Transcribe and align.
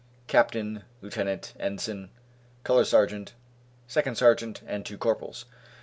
captain, 0.25 0.83
lieutenant, 1.01 1.53
ensign, 1.59 2.09
color 2.63 2.83
sergeant, 2.83 3.35
second 3.85 4.17
sergeant, 4.17 4.63
and 4.65 4.83
two 4.83 4.97
corporals. 4.97 5.45